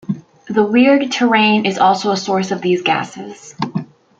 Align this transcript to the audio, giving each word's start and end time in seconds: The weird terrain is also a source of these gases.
The 0.49 0.63
weird 0.65 1.11
terrain 1.11 1.67
is 1.67 1.77
also 1.77 2.09
a 2.09 2.17
source 2.17 2.49
of 2.49 2.63
these 2.63 2.81
gases. 2.81 3.53